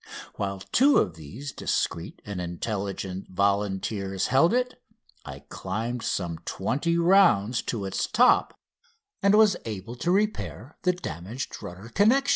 [0.35, 4.81] While two of these discreet and intelligent volunteers held it
[5.25, 8.57] I climbed some twenty rounds to its top,
[9.21, 12.29] and was able to repair the damaged rudder connection.